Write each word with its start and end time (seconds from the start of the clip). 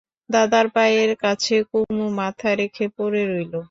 দাদার 0.29 0.65
পায়ের 0.75 1.11
কাছে 1.23 1.55
কুমু 1.69 2.05
মাথা 2.19 2.49
রেখে 2.59 2.85
পড়ে 2.97 3.21
রইল। 3.31 3.53